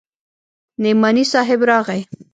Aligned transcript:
نعماني 0.79 1.23
صاحب 1.23 1.61
راغى. 1.63 2.05